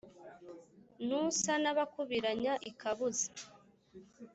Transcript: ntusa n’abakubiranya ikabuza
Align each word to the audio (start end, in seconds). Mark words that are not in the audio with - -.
ntusa 1.05 1.53
n’abakubiranya 1.63 2.53
ikabuza 2.69 3.27